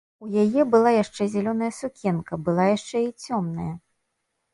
[0.25, 3.67] У яе была яшчэ зялёная сукенка, была яшчэ і цёмная.